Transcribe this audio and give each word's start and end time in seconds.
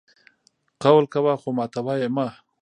قول 0.83 1.05
کوه 1.13 1.33
خو 1.41 1.49
ماتوه 1.57 1.93
یې 2.01 2.09
مه! 2.15 2.27